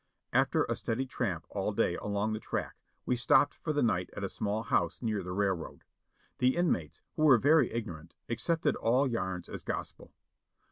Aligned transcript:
After 0.33 0.63
a 0.63 0.75
steady 0.75 1.05
tramp 1.05 1.45
all 1.49 1.73
day 1.73 1.95
along 1.95 2.33
the 2.33 2.39
track 2.39 2.73
we 3.05 3.15
stopped 3.15 3.53
for 3.53 3.71
the 3.71 3.83
night 3.83 4.09
at 4.17 4.23
a 4.23 4.29
small 4.29 4.63
house 4.63 5.03
near 5.03 5.21
the 5.21 5.31
railroad. 5.31 5.83
The 6.39 6.55
inmates, 6.55 7.03
who 7.17 7.21
were 7.21 7.37
very 7.37 7.71
ignorant, 7.71 8.15
accepted 8.27 8.75
all 8.75 9.07
yarns 9.07 9.47
as 9.47 9.61
gospel. 9.61 10.11